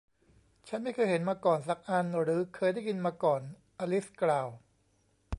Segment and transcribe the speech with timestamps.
[0.67, 3.41] ฉันไม่เคยเห็นมาก่อนสักอันหรือเคยได้ยินมาก่อน
[3.79, 4.47] อลิซกล่าว